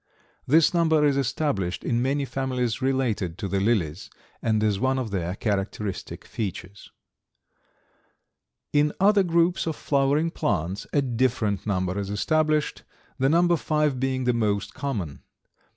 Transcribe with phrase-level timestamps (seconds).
[0.47, 4.09] This number is established in many families related to the lilies,
[4.41, 6.89] and is one of their characteristic features.
[8.73, 12.81] In other groups of flowering plants a different number is established,
[13.19, 15.21] the number five being the most common.